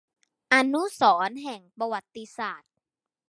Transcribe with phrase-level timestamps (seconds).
[0.53, 2.71] อนุสรณ์แห่งประวัติศาสตร์